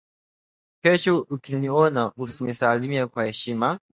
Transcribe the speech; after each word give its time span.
kesho 0.81 1.19
ukiniona 1.21 2.11
unisalimie 2.17 3.07
kwa 3.07 3.25
heshima 3.25 3.79